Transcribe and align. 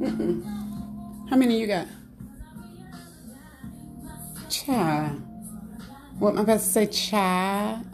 How 1.28 1.36
many 1.36 1.60
you 1.60 1.66
got? 1.66 1.86
Cha. 4.48 5.10
What 6.18 6.30
am 6.30 6.38
I 6.38 6.40
about 6.40 6.60
to 6.60 6.64
say? 6.64 6.86
Cha. 6.86 7.82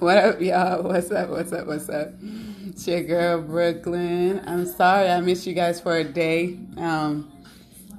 what 0.00 0.16
up, 0.18 0.40
y'all? 0.40 0.82
What's 0.82 1.08
up? 1.12 1.30
What's 1.30 1.52
up? 1.52 1.68
What's 1.68 1.88
up? 1.88 2.14
It's 2.66 2.88
your 2.88 3.04
girl 3.04 3.42
Brooklyn. 3.42 4.42
I'm 4.44 4.66
sorry 4.66 5.08
I 5.08 5.20
missed 5.20 5.46
you 5.46 5.54
guys 5.54 5.80
for 5.80 5.96
a 5.96 6.02
day. 6.02 6.58
Um, 6.76 7.30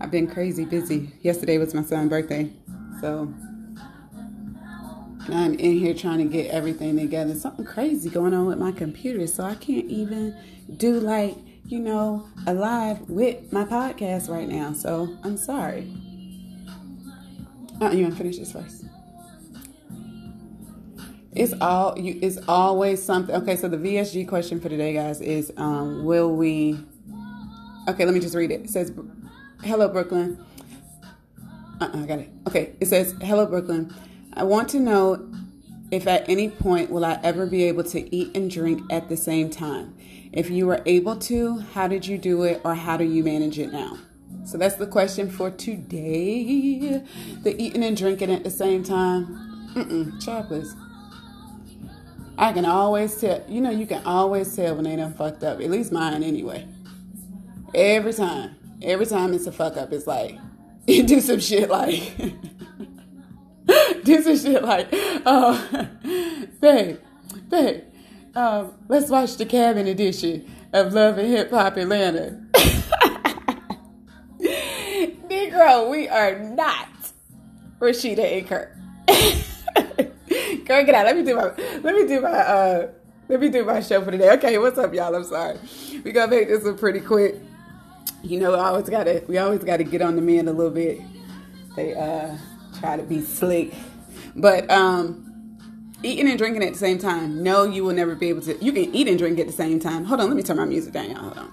I've 0.02 0.12
been 0.12 0.28
crazy 0.28 0.66
busy. 0.66 1.10
Yesterday 1.22 1.58
was 1.58 1.74
my 1.74 1.84
son's 1.84 2.10
birthday, 2.10 2.52
so 3.00 3.34
I'm 5.30 5.54
in 5.56 5.80
here 5.80 5.94
trying 5.94 6.20
to 6.20 6.26
get 6.26 6.52
everything 6.52 6.98
together. 6.98 7.34
Something 7.36 7.66
crazy 7.66 8.10
going 8.10 8.34
on 8.34 8.46
with 8.46 8.60
my 8.60 8.72
computer, 8.72 9.26
so 9.28 9.44
I 9.44 9.56
can't 9.56 9.86
even 9.90 10.38
do 10.78 11.00
like, 11.00 11.36
you 11.66 11.80
know, 11.80 12.28
a 12.46 12.54
live 12.54 13.10
with 13.10 13.52
my 13.52 13.64
podcast 13.66 14.30
right 14.30 14.48
now. 14.48 14.74
So 14.74 15.18
I'm 15.24 15.38
sorry. 15.38 15.92
Uh, 17.82 17.90
you 17.90 18.04
want 18.04 18.14
to 18.14 18.18
finish 18.18 18.38
this 18.38 18.52
first? 18.52 18.86
It's 21.34 21.54
all 21.60 21.98
you. 22.00 22.18
It's 22.22 22.38
always 22.48 23.04
something. 23.04 23.36
Okay, 23.36 23.58
so 23.58 23.68
the 23.68 23.78
VSG 23.78 24.26
question 24.28 24.62
for 24.62 24.70
today, 24.70 24.94
guys, 24.94 25.20
is 25.20 25.52
um, 25.58 26.06
will 26.06 26.34
we? 26.34 26.80
Okay, 27.90 28.06
let 28.06 28.14
me 28.14 28.22
just 28.22 28.36
read 28.36 28.52
it. 28.52 28.62
It 28.62 28.70
says, 28.70 28.94
"Hello, 29.62 29.90
Brooklyn." 29.90 30.44
Uh-uh, 31.82 32.04
I 32.04 32.06
got 32.06 32.20
it. 32.20 32.30
Okay, 32.48 32.76
it 32.80 32.86
says, 32.86 33.14
"Hello, 33.22 33.46
Brooklyn." 33.46 33.94
I 34.36 34.44
want 34.44 34.70
to 34.70 34.80
know 34.80 35.32
if 35.92 36.08
at 36.08 36.28
any 36.28 36.50
point 36.50 36.90
will 36.90 37.06
I 37.06 37.20
ever 37.24 37.46
be 37.46 37.64
able 37.64 37.84
to 37.86 38.16
eat 38.16 38.36
and 38.36 38.52
drink 38.52 38.82
at 38.92 39.08
the 39.08 39.16
same 39.16 39.50
time. 39.50 39.96
If 40.34 40.50
you 40.50 40.68
were 40.68 40.82
able 40.86 41.16
to, 41.16 41.60
how 41.60 41.88
did 41.88 42.06
you 42.06 42.18
do 42.18 42.44
it 42.44 42.60
or 42.66 42.76
how 42.76 42.98
do 42.98 43.06
you 43.06 43.24
manage 43.24 43.58
it 43.60 43.72
now? 43.72 43.98
So 44.44 44.58
that's 44.58 44.76
the 44.76 44.88
question 44.88 45.30
for 45.30 45.50
today. 45.52 47.02
The 47.44 47.56
eating 47.62 47.84
and 47.84 47.96
drinking 47.96 48.32
at 48.32 48.44
the 48.44 48.50
same 48.50 48.84
time. 48.84 49.72
Mm-mm. 49.74 50.82
I 52.38 52.52
can 52.52 52.66
always 52.66 53.16
tell, 53.16 53.44
you 53.48 53.62
know, 53.62 53.70
you 53.70 53.88
can 53.88 54.04
always 54.04 54.54
tell 54.54 54.76
when 54.76 54.84
they 54.84 54.98
done 54.98 55.14
fucked 55.14 55.44
up. 55.44 55.62
At 55.62 55.72
least 55.72 55.94
mine 55.94 56.22
anyway. 56.22 56.68
Every 57.74 58.14
time. 58.14 58.56
Every 58.82 59.06
time 59.06 59.34
it's 59.34 59.48
a 59.48 59.52
fuck 59.54 59.78
up, 59.78 59.94
it's 59.94 60.06
like, 60.06 60.38
you 60.86 61.04
do 61.08 61.22
some 61.22 61.40
shit 61.40 61.70
like 61.70 62.12
do 64.06 64.14
is 64.14 64.44
shit 64.44 64.64
like, 64.64 64.88
oh, 65.26 65.88
babe, 66.62 67.00
babe, 67.50 67.84
um, 68.36 68.74
let's 68.88 69.10
watch 69.10 69.36
the 69.38 69.46
cabin 69.46 69.88
edition 69.88 70.50
of 70.72 70.94
Love 70.94 71.18
and 71.18 71.28
Hip 71.28 71.50
Hop 71.52 71.76
Atlanta. 71.78 72.42
Negro, 74.40 75.90
we 75.90 76.08
are 76.08 76.40
not 76.40 76.88
Rasheeda 77.80 78.38
and 78.38 78.48
Kirk. 78.48 78.78
Go 80.66 80.84
get 80.84 80.96
out. 80.96 81.06
Let 81.06 81.18
me 81.18 81.24
do 81.24 81.36
my 81.36 81.54
let 81.82 81.96
me 81.96 82.08
do 82.08 82.22
my 82.22 82.30
uh 82.30 82.88
let 83.28 83.40
me 83.40 83.50
do 83.50 83.66
my 83.66 83.82
show 83.82 84.04
for 84.04 84.12
today. 84.12 84.32
Okay, 84.34 84.58
what's 84.58 84.78
up, 84.78 84.94
y'all? 84.94 85.16
I'm 85.16 85.24
sorry. 85.24 85.58
We 86.04 86.12
gonna 86.12 86.30
make 86.30 86.48
this 86.48 86.64
one 86.64 86.78
pretty 86.78 87.00
quick. 87.00 87.36
You 88.24 88.40
know, 88.40 88.54
I 88.54 88.70
always 88.70 88.90
gotta 88.90 89.24
we 89.28 89.38
always 89.38 89.64
gotta 89.64 89.84
get 89.84 90.02
on 90.02 90.16
the 90.16 90.22
men 90.22 90.48
a 90.48 90.54
little 90.54 90.72
bit. 90.72 91.02
They 91.76 91.94
uh 91.94 92.36
try 92.80 92.98
to 92.98 93.04
be 93.04 93.22
slick 93.22 93.74
but 94.36 94.70
um, 94.70 95.58
eating 96.04 96.28
and 96.28 96.38
drinking 96.38 96.64
at 96.64 96.74
the 96.74 96.80
same 96.80 96.98
time. 96.98 97.44
No, 97.44 97.64
you 97.64 97.84
will 97.84 97.94
never 97.94 98.16
be 98.16 98.30
able 98.30 98.42
to. 98.42 98.64
You 98.64 98.72
can 98.72 98.94
eat 98.96 99.08
and 99.08 99.18
drink 99.18 99.40
at 99.40 99.48
the 99.48 99.54
same 99.54 99.80
time. 99.80 100.06
Hold 100.06 100.22
on, 100.22 100.28
let 100.28 100.36
me 100.36 100.44
turn 100.44 100.58
my 100.58 100.66
music 100.66 100.94
down, 100.94 101.10
y'all. 101.10 101.20
Hold 101.20 101.38
on, 101.38 101.52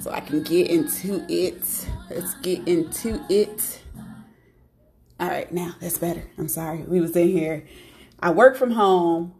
so 0.00 0.10
I 0.10 0.20
can 0.20 0.42
get 0.42 0.68
into 0.70 1.24
it. 1.28 1.88
Let's 2.10 2.34
get 2.36 2.66
into 2.66 3.24
it. 3.28 3.82
All 5.18 5.28
right, 5.28 5.52
now 5.52 5.74
that's 5.80 5.98
better. 5.98 6.22
I'm 6.38 6.48
sorry. 6.48 6.78
We 6.78 7.00
was 7.00 7.14
in 7.14 7.28
here. 7.28 7.66
I 8.20 8.30
work 8.30 8.56
from 8.56 8.70
home, 8.72 9.34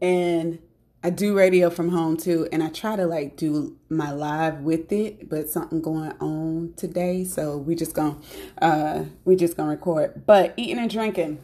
and 0.00 0.58
I 1.06 1.10
do 1.10 1.36
radio 1.36 1.70
from 1.70 1.90
home 1.90 2.16
too, 2.16 2.48
and 2.50 2.64
I 2.64 2.68
try 2.68 2.96
to 2.96 3.06
like 3.06 3.36
do 3.36 3.76
my 3.88 4.10
live 4.10 4.62
with 4.62 4.90
it, 4.90 5.28
but 5.28 5.48
something 5.48 5.80
going 5.80 6.12
on 6.18 6.74
today, 6.76 7.22
so 7.24 7.56
we 7.56 7.76
just 7.76 7.94
gonna 7.94 8.16
uh 8.60 9.04
we 9.24 9.36
just 9.36 9.56
gonna 9.56 9.70
record. 9.70 10.26
But 10.26 10.54
eating 10.56 10.78
and 10.78 10.90
drinking 10.90 11.38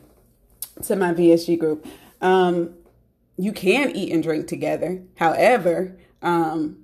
to 0.82 0.96
my 0.96 1.12
VSG 1.12 1.58
group. 1.58 1.86
Um, 2.20 2.74
you 3.36 3.52
can 3.52 3.94
eat 3.96 4.12
and 4.12 4.22
drink 4.22 4.46
together. 4.46 5.02
However, 5.16 5.96
um, 6.22 6.78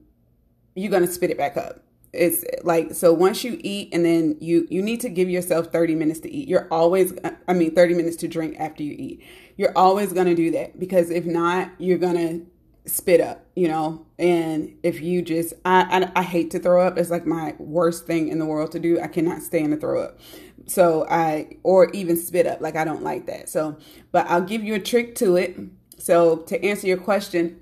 you're 0.74 0.90
gonna 0.90 1.06
spit 1.06 1.30
it 1.30 1.38
back 1.38 1.56
up. 1.56 1.82
It's 2.12 2.44
like 2.64 2.94
so 2.94 3.12
once 3.12 3.44
you 3.44 3.58
eat 3.60 3.90
and 3.92 4.04
then 4.04 4.36
you 4.40 4.66
you 4.70 4.82
need 4.82 5.00
to 5.00 5.08
give 5.08 5.28
yourself 5.28 5.66
30 5.72 5.94
minutes 5.94 6.20
to 6.20 6.30
eat. 6.32 6.48
You're 6.48 6.66
always 6.70 7.12
I 7.46 7.52
mean 7.52 7.74
30 7.74 7.94
minutes 7.94 8.16
to 8.16 8.28
drink 8.28 8.56
after 8.58 8.82
you 8.82 8.94
eat. 8.98 9.22
You're 9.56 9.76
always 9.76 10.12
gonna 10.12 10.34
do 10.34 10.50
that 10.52 10.78
because 10.78 11.10
if 11.10 11.26
not, 11.26 11.70
you're 11.78 11.98
gonna 11.98 12.40
spit 12.88 13.20
up, 13.20 13.46
you 13.54 13.68
know. 13.68 14.06
And 14.18 14.76
if 14.82 15.00
you 15.00 15.22
just 15.22 15.54
I 15.64 16.08
I, 16.14 16.20
I 16.20 16.22
hate 16.22 16.50
to 16.52 16.58
throw 16.58 16.86
up. 16.86 16.98
It's 16.98 17.10
like 17.10 17.26
my 17.26 17.54
worst 17.58 18.06
thing 18.06 18.28
in 18.28 18.38
the 18.38 18.46
world 18.46 18.72
to 18.72 18.80
do. 18.80 19.00
I 19.00 19.06
cannot 19.08 19.42
stand 19.42 19.72
to 19.72 19.76
throw 19.78 20.02
up. 20.02 20.18
So 20.66 21.06
I, 21.08 21.56
or 21.62 21.90
even 21.92 22.16
spit 22.16 22.46
up, 22.46 22.60
like 22.60 22.76
I 22.76 22.84
don't 22.84 23.02
like 23.02 23.26
that. 23.26 23.48
So, 23.48 23.78
but 24.12 24.26
I'll 24.28 24.42
give 24.42 24.62
you 24.62 24.74
a 24.74 24.78
trick 24.78 25.14
to 25.16 25.36
it. 25.36 25.56
So 25.96 26.38
to 26.38 26.62
answer 26.62 26.86
your 26.86 26.98
question, 26.98 27.60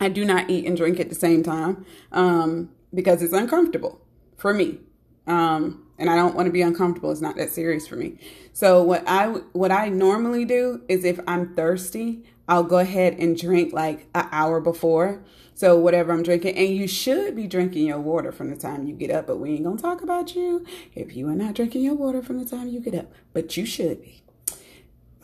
I 0.00 0.08
do 0.08 0.24
not 0.24 0.48
eat 0.48 0.66
and 0.66 0.76
drink 0.76 0.98
at 0.98 1.10
the 1.10 1.14
same 1.14 1.42
time 1.42 1.84
um, 2.10 2.70
because 2.94 3.22
it's 3.22 3.34
uncomfortable 3.34 4.00
for 4.36 4.54
me. 4.54 4.78
Um, 5.28 5.84
and 5.98 6.08
I 6.10 6.16
don't 6.16 6.34
want 6.34 6.46
to 6.46 6.52
be 6.52 6.62
uncomfortable. 6.62 7.10
It's 7.10 7.20
not 7.20 7.36
that 7.36 7.50
serious 7.50 7.86
for 7.86 7.96
me. 7.96 8.18
So 8.52 8.82
what 8.82 9.04
I 9.06 9.26
what 9.52 9.70
I 9.70 9.88
normally 9.88 10.44
do 10.44 10.82
is 10.88 11.04
if 11.04 11.20
I'm 11.26 11.54
thirsty, 11.54 12.24
I'll 12.48 12.64
go 12.64 12.78
ahead 12.78 13.14
and 13.18 13.38
drink 13.38 13.72
like 13.72 14.06
an 14.14 14.28
hour 14.32 14.60
before 14.60 15.22
so 15.58 15.76
whatever 15.76 16.12
I'm 16.12 16.22
drinking, 16.22 16.56
and 16.56 16.68
you 16.68 16.86
should 16.86 17.34
be 17.34 17.48
drinking 17.48 17.84
your 17.84 17.98
water 17.98 18.30
from 18.30 18.48
the 18.48 18.54
time 18.54 18.86
you 18.86 18.94
get 18.94 19.10
up, 19.10 19.26
but 19.26 19.38
we 19.38 19.54
ain't 19.54 19.64
gonna 19.64 19.76
talk 19.76 20.02
about 20.02 20.36
you 20.36 20.64
if 20.94 21.16
you 21.16 21.28
are 21.28 21.34
not 21.34 21.54
drinking 21.54 21.82
your 21.82 21.96
water 21.96 22.22
from 22.22 22.38
the 22.38 22.48
time 22.48 22.68
you 22.68 22.78
get 22.78 22.94
up, 22.94 23.10
but 23.32 23.56
you 23.56 23.66
should 23.66 24.00
be. 24.00 24.22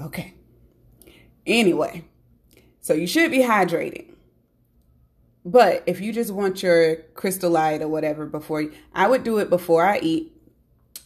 Okay. 0.01 0.35
Anyway, 1.47 2.07
so 2.81 2.95
you 2.95 3.07
should 3.07 3.31
be 3.31 3.45
hydrating. 3.45 4.14
But 5.45 5.83
if 5.87 6.01
you 6.01 6.13
just 6.13 6.31
want 6.31 6.63
your 6.63 6.97
crystal 7.15 7.51
light 7.51 7.83
or 7.83 7.89
whatever 7.89 8.27
before 8.27 8.65
I 8.95 9.09
would 9.09 9.25
do 9.25 9.39
it 9.39 9.51
before 9.51 9.85
I 9.85 9.99
eat, 9.99 10.35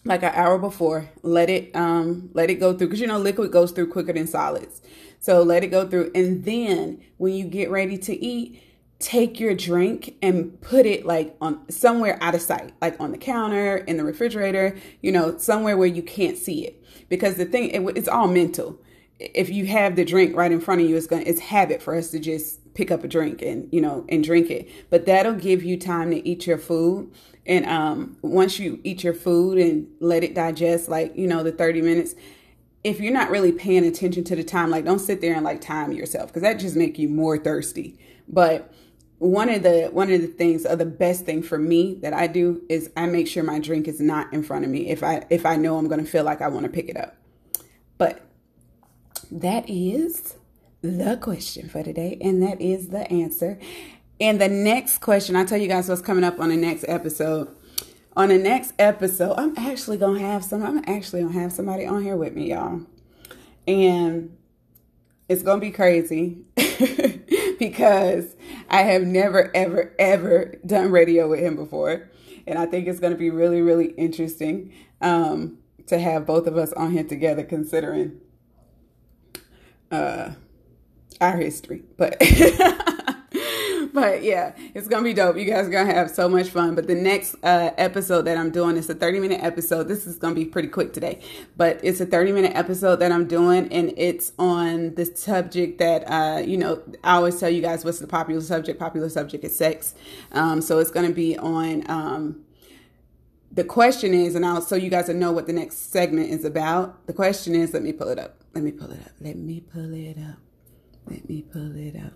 like 0.05 0.23
an 0.23 0.33
hour 0.35 0.59
before. 0.59 1.11
Let 1.23 1.51
it 1.51 1.75
um 1.77 2.31
let 2.33 2.51
it 2.51 2.55
go 2.55 2.77
through 2.77 2.89
because 2.89 3.01
you 3.01 3.07
know 3.07 3.19
liquid 3.19 3.53
goes 3.53 3.73
through 3.73 3.89
quicker 3.89 4.13
than 4.13 4.27
solids. 4.27 4.81
So 5.21 5.43
let 5.43 5.65
it 5.65 5.69
go 5.69 5.87
through, 5.87 6.13
and 6.15 6.45
then 6.45 7.03
when 7.17 7.35
you 7.35 7.45
get 7.45 7.71
ready 7.71 7.99
to 7.99 8.25
eat, 8.25 8.63
take 9.01 9.41
your 9.41 9.55
drink 9.55 10.17
and 10.23 10.61
put 10.61 10.87
it 10.87 11.05
like 11.05 11.37
on 11.41 11.69
somewhere 11.71 12.19
out 12.21 12.35
of 12.35 12.41
sight, 12.41 12.73
like 12.81 12.99
on 13.01 13.11
the 13.13 13.19
counter, 13.19 13.77
in 13.77 13.97
the 13.97 14.05
refrigerator, 14.05 14.77
you 15.03 15.13
know, 15.13 15.37
somewhere 15.39 15.77
where 15.77 15.89
you 15.89 16.03
can't 16.03 16.39
see 16.39 16.65
it. 16.65 16.83
Because 17.09 17.35
the 17.35 17.45
thing, 17.45 17.71
it, 17.71 17.97
it's 17.97 18.09
all 18.09 18.29
mental. 18.29 18.81
If 19.19 19.51
you 19.51 19.67
have 19.67 19.97
the 19.97 20.05
drink 20.05 20.37
right 20.37 20.53
in 20.53 20.61
front 20.61 20.81
of 20.81 20.89
you, 20.89 20.97
it's 20.97 21.09
to, 21.09 21.29
it's 21.29 21.41
habit 21.41 21.83
for 21.83 21.97
us 21.97 22.11
to 22.13 22.21
just 22.21 22.61
pick 22.79 22.93
up 22.93 23.03
a 23.03 23.09
drink 23.09 23.43
and, 23.43 23.69
you 23.73 23.81
know, 23.81 24.07
and 24.09 24.23
drink 24.23 24.51
it. 24.51 24.71
But 24.89 25.05
that'll 25.05 25.35
give 25.35 25.65
you 25.65 25.77
time 25.77 26.13
to 26.13 26.27
eat 26.27 26.47
your 26.47 26.59
food. 26.59 27.13
And 27.45 27.67
um, 27.67 28.17
once 28.23 28.61
you 28.61 28.81
eat 28.85 29.03
your 29.03 29.15
food 29.15 29.59
and 29.59 29.89
let 29.99 30.23
it 30.23 30.33
digest, 30.33 30.89
like, 30.89 31.17
you 31.17 31.27
know, 31.27 31.43
the 31.43 31.51
30 31.51 31.83
minutes, 31.83 32.15
if 32.85 33.01
you're 33.01 33.13
not 33.13 33.31
really 33.31 33.51
paying 33.51 33.85
attention 33.85 34.23
to 34.23 34.37
the 34.37 34.45
time, 34.45 34.71
like 34.71 34.85
don't 34.85 35.01
sit 35.01 35.21
there 35.21 35.35
and 35.35 35.45
like 35.45 35.61
time 35.61 35.91
yourself 35.91 36.29
because 36.29 36.43
that 36.43 36.61
just 36.61 36.77
make 36.77 37.01
you 37.01 37.09
more 37.09 37.37
thirsty. 37.37 37.99
But 38.29 38.73
one 39.19 39.49
of 39.49 39.65
the 39.65 39.89
one 39.93 40.13
of 40.13 40.21
the 40.21 40.29
things 40.29 40.65
or 40.65 40.77
the 40.77 40.87
best 40.87 41.25
thing 41.27 41.43
for 41.43 41.59
me 41.59 41.95
that 42.03 42.13
I 42.15 42.29
do 42.29 42.63
is 42.69 42.91
I 42.97 43.07
make 43.07 43.27
sure 43.27 43.43
my 43.43 43.59
drink 43.59 43.89
is 43.89 44.01
not 44.01 44.33
in 44.33 44.45
front 44.45 44.65
of 44.65 44.71
me 44.71 44.91
if 44.91 45.03
I 45.03 45.27
if 45.29 45.45
I 45.45 45.57
know 45.57 45.77
I'm 45.77 45.89
going 45.89 46.05
to 46.05 46.09
feel 46.09 46.23
like 46.23 46.41
I 46.41 46.47
want 46.47 46.67
to 46.67 46.71
pick 46.71 46.89
it 46.89 46.97
up. 46.97 47.17
But 47.99 48.21
that 49.33 49.69
is 49.69 50.37
the 50.83 51.17
question 51.21 51.69
for 51.69 51.83
today 51.83 52.19
and 52.21 52.43
that 52.43 52.61
is 52.61 52.89
the 52.89 53.11
answer. 53.11 53.59
And 54.21 54.41
the 54.41 54.49
next 54.49 54.99
question, 54.99 55.37
I'll 55.37 55.47
tell 55.47 55.59
you 55.59 55.69
guys 55.69 55.89
what's 55.89 56.03
coming 56.03 56.25
up 56.25 56.41
on 56.41 56.49
the 56.49 56.57
next 56.57 56.85
episode. 56.89 57.49
On 58.17 58.29
the 58.29 58.39
next 58.39 58.73
episode, 58.79 59.35
I'm 59.39 59.57
actually 59.57 59.99
to 60.19 60.25
have 60.25 60.45
some 60.45 60.63
I'm 60.65 60.83
actually 60.87 61.23
to 61.23 61.29
have 61.29 61.53
somebody 61.53 61.87
on 61.87 62.03
here 62.03 62.17
with 62.17 62.35
me, 62.35 62.51
y'all. 62.51 62.81
And 63.67 64.37
it's 65.29 65.43
to 65.61 65.67
be 65.67 65.71
crazy. 65.71 66.39
because 67.59 68.37
I 68.71 68.83
have 68.83 69.03
never, 69.03 69.55
ever, 69.55 69.95
ever 69.99 70.55
done 70.65 70.91
radio 70.91 71.29
with 71.29 71.41
him 71.41 71.57
before. 71.57 72.09
And 72.47 72.59
I 72.59 72.67
think 72.67 72.87
it's 72.87 73.01
to 73.13 73.19
be 73.19 73.31
really, 73.31 73.61
really 73.61 73.89
interesting 73.93 74.73
um, 75.01 75.59
to 75.87 75.99
have 75.99 76.25
both 76.25 76.47
of 76.47 76.57
us 76.57 76.73
on 76.73 76.93
here 76.93 77.05
together, 77.05 77.43
considering 77.43 78.21
uh, 79.91 80.31
our 81.21 81.37
history. 81.37 81.83
But 81.97 82.17
but 83.93 84.23
yeah, 84.23 84.55
it's 84.75 84.89
gonna 84.89 85.05
be 85.05 85.13
dope. 85.13 85.37
You 85.37 85.45
guys 85.45 85.67
are 85.67 85.71
gonna 85.71 85.93
have 85.93 86.11
so 86.11 86.29
much 86.29 86.49
fun. 86.49 86.75
But 86.75 86.87
the 86.87 86.95
next 86.95 87.35
uh, 87.43 87.71
episode 87.77 88.23
that 88.23 88.37
I'm 88.37 88.51
doing 88.51 88.77
is 88.77 88.89
a 88.89 88.95
30 88.95 89.21
minute 89.21 89.43
episode. 89.43 89.89
This 89.89 90.07
is 90.07 90.19
gonna 90.19 90.35
be 90.35 90.45
pretty 90.45 90.69
quick 90.69 90.93
today, 90.93 91.21
but 91.57 91.81
it's 91.83 92.01
a 92.01 92.07
30 92.07 92.33
minute 92.33 92.53
episode 92.55 92.97
that 92.97 93.13
I'm 93.13 93.27
doing, 93.27 93.71
and 93.73 93.93
it's 93.97 94.33
on 94.39 94.95
the 94.95 95.05
subject 95.05 95.79
that 95.79 96.05
uh, 96.05 96.41
you 96.41 96.57
know 96.57 96.83
I 97.05 97.17
always 97.17 97.39
tell 97.39 97.51
you 97.51 97.63
guys 97.63 97.85
what's 97.85 97.99
the 97.99 98.07
popular 98.07 98.41
subject. 98.41 98.79
Popular 98.79 99.09
subject 99.09 99.45
is 99.45 99.57
sex. 99.57 99.95
Um, 100.33 100.61
so 100.61 100.79
it's 100.79 100.91
gonna 100.91 101.11
be 101.11 101.37
on. 101.39 101.89
Um, 101.91 102.45
the 103.51 103.65
question 103.65 104.13
is, 104.13 104.35
and 104.35 104.45
I'll 104.45 104.61
so 104.61 104.77
you 104.77 104.91
guys 104.91 105.09
will 105.09 105.15
know 105.15 105.33
what 105.33 105.47
the 105.47 105.53
next 105.53 105.91
segment 105.91 106.31
is 106.31 106.45
about. 106.45 107.07
The 107.07 107.13
question 107.13 107.55
is, 107.55 107.73
let 107.73 107.83
me 107.83 107.93
pull 107.93 108.09
it 108.09 108.19
up. 108.19 108.37
Let 108.55 108.63
me 108.63 108.73
pull 108.73 108.91
it 108.91 109.01
up. 109.01 109.13
Let 109.21 109.37
me 109.37 109.61
pull 109.61 109.93
it 109.95 110.19
up. 110.19 110.48
Let 111.11 111.29
me 111.29 111.43
pull 111.43 111.77
it 111.77 111.97
out 111.97 112.13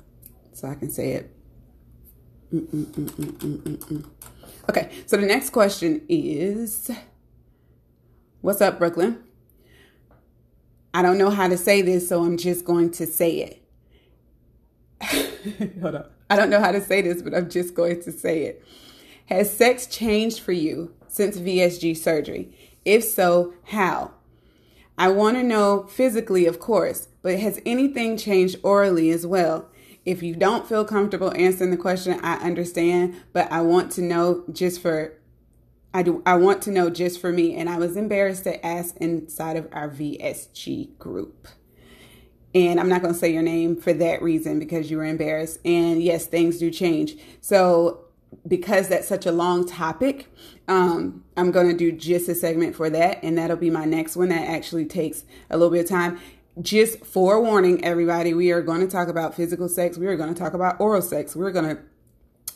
so 0.52 0.68
I 0.68 0.74
can 0.74 0.90
say 0.90 1.12
it. 1.12 1.34
Mm-mm-mm-mm-mm-mm. 2.52 4.04
Okay, 4.68 4.90
so 5.06 5.16
the 5.16 5.26
next 5.26 5.50
question 5.50 6.02
is 6.08 6.90
What's 8.42 8.60
up, 8.60 8.78
Brooklyn? 8.78 9.22
I 10.92 11.00
don't 11.00 11.16
know 11.16 11.30
how 11.30 11.48
to 11.48 11.56
say 11.56 11.80
this, 11.80 12.08
so 12.08 12.24
I'm 12.24 12.36
just 12.36 12.64
going 12.64 12.90
to 12.92 13.06
say 13.06 13.58
it. 15.00 15.72
Hold 15.80 15.94
on. 15.94 16.04
I 16.28 16.36
don't 16.36 16.50
know 16.50 16.60
how 16.60 16.72
to 16.72 16.80
say 16.80 17.02
this, 17.02 17.22
but 17.22 17.34
I'm 17.34 17.48
just 17.48 17.74
going 17.74 18.02
to 18.02 18.12
say 18.12 18.42
it. 18.42 18.64
Has 19.26 19.48
sex 19.56 19.86
changed 19.86 20.40
for 20.40 20.52
you 20.52 20.92
since 21.08 21.38
VSG 21.38 21.96
surgery? 21.96 22.52
If 22.84 23.04
so, 23.04 23.54
how? 23.64 24.10
I 24.98 25.08
want 25.08 25.36
to 25.36 25.42
know 25.42 25.84
physically, 25.84 26.46
of 26.46 26.60
course, 26.60 27.08
but 27.22 27.38
has 27.38 27.60
anything 27.64 28.16
changed 28.16 28.56
orally 28.62 29.10
as 29.10 29.26
well? 29.26 29.68
If 30.04 30.22
you 30.22 30.34
don't 30.34 30.66
feel 30.66 30.84
comfortable 30.84 31.32
answering 31.36 31.70
the 31.70 31.76
question, 31.76 32.18
I 32.22 32.34
understand, 32.36 33.14
but 33.32 33.50
I 33.50 33.62
want 33.62 33.92
to 33.92 34.02
know 34.02 34.44
just 34.52 34.82
for 34.82 35.14
I 35.94 36.02
do 36.02 36.22
I 36.24 36.36
want 36.36 36.62
to 36.62 36.70
know 36.70 36.90
just 36.90 37.20
for 37.20 37.30
me 37.32 37.54
and 37.54 37.68
I 37.68 37.78
was 37.78 37.96
embarrassed 37.96 38.44
to 38.44 38.64
ask 38.64 38.96
inside 38.96 39.56
of 39.56 39.68
our 39.72 39.88
VSG 39.88 40.98
group. 40.98 41.48
And 42.54 42.80
I'm 42.80 42.88
not 42.88 43.00
going 43.00 43.14
to 43.14 43.18
say 43.18 43.32
your 43.32 43.42
name 43.42 43.76
for 43.76 43.92
that 43.94 44.20
reason 44.22 44.58
because 44.58 44.90
you 44.90 44.98
were 44.98 45.06
embarrassed. 45.06 45.58
And 45.64 46.02
yes, 46.02 46.26
things 46.26 46.58
do 46.58 46.70
change. 46.70 47.16
So 47.40 48.04
because 48.46 48.88
that's 48.88 49.06
such 49.06 49.26
a 49.26 49.32
long 49.32 49.66
topic, 49.66 50.28
um, 50.68 51.24
I'm 51.36 51.50
going 51.50 51.68
to 51.68 51.76
do 51.76 51.92
just 51.92 52.28
a 52.28 52.34
segment 52.34 52.74
for 52.74 52.90
that. 52.90 53.22
And 53.22 53.38
that'll 53.38 53.56
be 53.56 53.70
my 53.70 53.84
next 53.84 54.16
one 54.16 54.28
that 54.28 54.48
actually 54.48 54.86
takes 54.86 55.24
a 55.50 55.56
little 55.56 55.70
bit 55.70 55.84
of 55.84 55.88
time. 55.88 56.20
Just 56.60 57.04
forewarning 57.04 57.82
everybody, 57.84 58.34
we 58.34 58.50
are 58.50 58.60
going 58.60 58.80
to 58.80 58.86
talk 58.86 59.08
about 59.08 59.34
physical 59.34 59.68
sex. 59.68 59.96
We 59.96 60.06
are 60.06 60.16
going 60.16 60.32
to 60.32 60.38
talk 60.38 60.54
about 60.54 60.80
oral 60.80 61.02
sex. 61.02 61.34
We're 61.34 61.52
going 61.52 61.76
to 61.76 61.82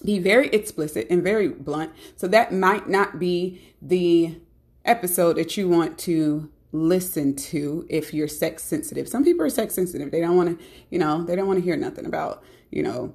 be 0.04 0.18
very 0.18 0.48
explicit 0.48 1.06
and 1.08 1.22
very 1.22 1.48
blunt. 1.48 1.92
So 2.16 2.28
that 2.28 2.52
might 2.52 2.88
not 2.88 3.18
be 3.18 3.74
the 3.80 4.38
episode 4.84 5.36
that 5.36 5.56
you 5.56 5.68
want 5.68 5.98
to 6.00 6.50
listen 6.72 7.34
to 7.34 7.86
if 7.88 8.12
you're 8.12 8.28
sex 8.28 8.62
sensitive. 8.62 9.08
Some 9.08 9.24
people 9.24 9.46
are 9.46 9.50
sex 9.50 9.74
sensitive. 9.74 10.10
They 10.10 10.20
don't 10.20 10.36
want 10.36 10.58
to, 10.58 10.64
you 10.90 10.98
know, 10.98 11.24
they 11.24 11.34
don't 11.34 11.46
want 11.46 11.58
to 11.58 11.64
hear 11.64 11.76
nothing 11.76 12.04
about, 12.04 12.42
you 12.70 12.82
know, 12.82 13.14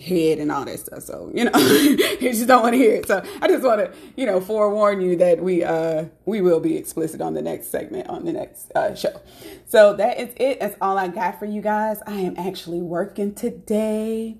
head 0.00 0.38
and 0.38 0.50
all 0.50 0.64
that 0.64 0.78
stuff. 0.78 1.02
So, 1.02 1.30
you 1.34 1.44
know, 1.44 1.58
you 1.58 2.18
just 2.30 2.46
don't 2.46 2.62
want 2.62 2.74
to 2.74 2.78
hear 2.78 2.94
it. 2.96 3.06
So 3.06 3.22
I 3.40 3.48
just 3.48 3.64
want 3.64 3.80
to, 3.80 3.92
you 4.16 4.26
know, 4.26 4.40
forewarn 4.40 5.00
you 5.00 5.16
that 5.16 5.42
we 5.42 5.64
uh 5.64 6.06
we 6.24 6.40
will 6.40 6.60
be 6.60 6.76
explicit 6.76 7.20
on 7.20 7.34
the 7.34 7.42
next 7.42 7.68
segment 7.70 8.08
on 8.08 8.24
the 8.24 8.32
next 8.32 8.70
uh, 8.74 8.94
show. 8.94 9.20
So 9.66 9.94
that 9.94 10.18
is 10.18 10.34
it. 10.36 10.60
That's 10.60 10.76
all 10.80 10.98
I 10.98 11.08
got 11.08 11.38
for 11.38 11.46
you 11.46 11.60
guys. 11.60 12.00
I 12.06 12.20
am 12.20 12.34
actually 12.38 12.80
working 12.80 13.34
today. 13.34 14.36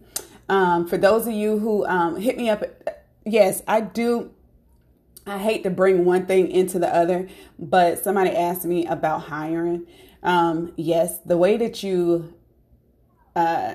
Um, 0.48 0.86
for 0.86 0.96
those 0.96 1.26
of 1.26 1.34
you 1.34 1.58
who 1.58 1.86
um, 1.86 2.16
hit 2.16 2.36
me 2.36 2.48
up, 2.48 2.64
yes, 3.24 3.62
I 3.66 3.82
do. 3.82 4.30
I 5.26 5.36
hate 5.36 5.62
to 5.64 5.70
bring 5.70 6.06
one 6.06 6.24
thing 6.24 6.50
into 6.50 6.78
the 6.78 6.88
other, 6.88 7.28
but 7.58 8.02
somebody 8.02 8.30
asked 8.30 8.64
me 8.64 8.86
about 8.86 9.24
hiring. 9.24 9.86
Um, 10.22 10.72
yes, 10.76 11.18
the 11.20 11.36
way 11.36 11.58
that 11.58 11.82
you 11.82 12.32
uh, 13.36 13.74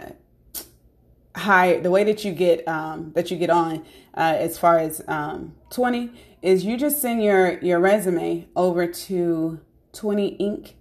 hire 1.35 1.81
the 1.81 1.89
way 1.89 2.03
that 2.03 2.23
you 2.23 2.31
get 2.31 2.67
um, 2.67 3.11
that 3.15 3.31
you 3.31 3.37
get 3.37 3.49
on 3.49 3.85
uh, 4.15 4.35
as 4.37 4.57
far 4.57 4.77
as 4.77 5.01
um, 5.07 5.55
20 5.71 6.11
is 6.41 6.65
you 6.65 6.77
just 6.77 7.01
send 7.01 7.23
your 7.23 7.59
your 7.59 7.79
resume 7.79 8.47
over 8.55 8.85
to 8.87 9.59
20 9.93 10.37
inc 10.37 10.73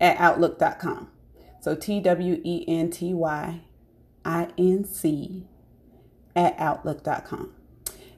at 0.00 0.16
outlook.com 0.18 1.08
so 1.60 1.74
t-w-e-n-t-y 1.74 3.60
i-n-c 4.24 5.46
at 6.36 6.54
outlook.com 6.58 7.52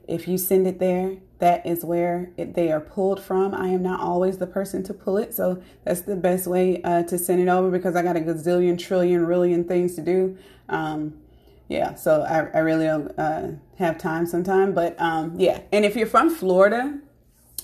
if 0.08 0.26
you 0.26 0.38
send 0.38 0.66
it 0.66 0.78
there 0.78 1.16
that 1.42 1.66
is 1.66 1.84
where 1.84 2.30
it, 2.36 2.54
they 2.54 2.70
are 2.70 2.80
pulled 2.80 3.20
from. 3.20 3.52
I 3.52 3.66
am 3.66 3.82
not 3.82 3.98
always 3.98 4.38
the 4.38 4.46
person 4.46 4.84
to 4.84 4.94
pull 4.94 5.16
it 5.16 5.34
so 5.34 5.60
that's 5.84 6.02
the 6.02 6.14
best 6.14 6.46
way 6.46 6.80
uh, 6.82 7.02
to 7.02 7.18
send 7.18 7.40
it 7.40 7.48
over 7.48 7.68
because 7.68 7.96
i 7.96 8.02
got 8.04 8.16
a 8.16 8.20
gazillion 8.20 8.78
trillion 8.78 9.26
rillion 9.26 9.64
things 9.64 9.96
to 9.96 10.02
do. 10.02 10.38
Um, 10.68 11.14
yeah, 11.72 11.94
so 11.94 12.22
I, 12.22 12.48
I 12.54 12.58
really 12.60 12.84
don't 12.84 13.18
uh, 13.18 13.52
have 13.78 13.96
time 13.96 14.26
sometime. 14.26 14.74
But 14.74 15.00
um, 15.00 15.34
yeah, 15.38 15.62
and 15.72 15.84
if 15.84 15.96
you're 15.96 16.06
from 16.06 16.28
Florida, 16.28 16.98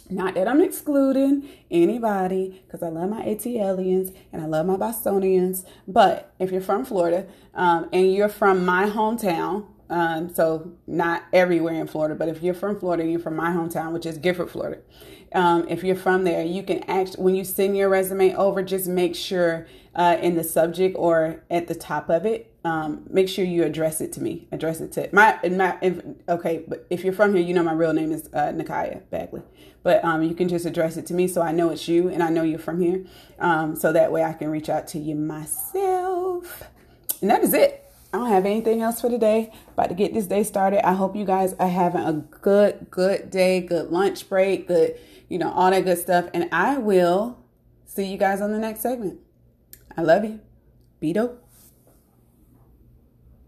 not 0.09 0.35
that 0.35 0.49
I'm 0.49 0.63
excluding 0.63 1.47
anybody 1.71 2.63
because 2.67 2.83
I 2.83 2.89
love 2.89 3.11
my 3.11 3.23
ATLians 3.23 4.17
and 4.33 4.41
I 4.41 4.47
love 4.47 4.65
my 4.65 4.77
Bostonians. 4.77 5.67
But 5.87 6.33
if 6.39 6.51
you're 6.51 6.63
from 6.63 6.87
Florida 6.87 7.27
um, 7.55 7.91
and 7.93 8.13
you're 8.15 8.31
from 8.31 8.65
my 8.65 8.89
hometown, 8.89 9.67
um, 9.91 10.33
so 10.35 10.73
not 10.87 11.25
everywhere 11.33 11.75
in 11.75 11.87
Florida, 11.87 12.15
but 12.15 12.29
if 12.29 12.43
you're 12.43 12.55
from 12.55 12.81
Florida, 12.81 13.07
you're 13.07 13.21
from 13.21 13.37
my 13.37 13.51
hometown, 13.51 13.93
which 13.93 14.07
is 14.07 14.17
Gifford, 14.17 14.51
Florida. 14.51 14.81
Um, 15.35 15.67
if 15.69 15.85
you're 15.85 15.97
from 15.97 16.25
there, 16.25 16.43
you 16.43 16.63
can 16.63 16.83
actually, 16.85 17.23
when 17.23 17.35
you 17.35 17.45
send 17.45 17.77
your 17.77 17.91
resume 17.91 18.35
over, 18.35 18.63
just 18.63 18.87
make 18.87 19.15
sure 19.15 19.67
uh, 19.99 20.17
in 20.23 20.37
the 20.37 20.45
subject 20.45 20.97
or 20.97 21.43
at 21.50 21.67
the 21.67 21.75
top 21.75 22.09
of 22.09 22.25
it, 22.25 22.55
um, 22.65 23.03
make 23.11 23.29
sure 23.29 23.45
you 23.45 23.65
address 23.65 24.00
it 24.00 24.12
to 24.12 24.23
me. 24.23 24.47
Address 24.53 24.81
it 24.81 24.93
to 24.93 25.09
my, 25.12 25.39
my 25.50 25.77
if, 25.83 26.00
okay, 26.29 26.65
but 26.69 26.87
if 26.89 27.03
you're 27.03 27.12
from 27.12 27.35
here, 27.35 27.45
you 27.45 27.53
know 27.53 27.65
my 27.65 27.73
real 27.73 27.93
name 27.93 28.12
is 28.12 28.31
uh, 28.33 28.53
Nakaya 28.53 29.03
Bagley. 29.11 29.43
But 29.83 30.05
um, 30.05 30.23
you 30.23 30.37
can 30.37 30.49
just 30.49 30.67
address 30.67 30.97
it 30.97 31.06
to 31.06 31.15
me 31.15 31.27
so 31.27 31.43
I 31.43 31.50
know 31.50 31.71
it's 31.71 31.89
you 31.89 32.09
and 32.09 32.23
I 32.23 32.31
know 32.31 32.43
you're 32.45 32.61
from 32.61 32.81
here. 32.81 33.05
Um, 33.41 33.75
so 33.75 33.93
that 33.93 34.12
way 34.12 34.23
I 34.23 34.35
can 34.35 34.50
reach 34.50 34.69
out 34.69 34.87
to 34.89 34.99
you 35.00 35.17
myself. 35.17 36.62
And 37.21 37.29
that 37.31 37.43
is 37.43 37.53
it. 37.53 37.85
I 38.12 38.19
don't 38.19 38.29
have 38.29 38.47
anything 38.47 38.81
else 38.81 39.00
for 39.00 39.11
today. 39.11 39.53
About 39.73 39.89
to 39.89 39.95
get 39.95 40.15
this 40.15 40.27
day 40.27 40.45
started. 40.45 40.87
I 40.87 40.93
hope 40.95 41.17
you 41.17 41.25
guys 41.25 41.55
are 41.55 41.69
having 41.69 42.02
a 42.02 42.12
good, 42.12 42.87
good 42.90 43.31
day, 43.31 43.61
good 43.61 43.90
lunch 43.90 44.28
break, 44.28 44.69
good, 44.69 44.97
you 45.28 45.38
know, 45.38 45.50
all 45.50 45.73
that 45.73 45.85
good 45.85 45.99
stuff. 45.99 46.28
And 46.33 46.49
I 46.52 46.78
will 46.78 47.37
see 47.85 48.05
you 48.05 48.17
guys 48.17 48.40
on 48.40 48.52
the 48.52 48.59
next 48.59 48.81
segment. 48.81 49.19
I 49.99 50.02
love 50.02 50.25
you. 50.25 50.38
Be 51.00 51.12
dope. 51.12 51.48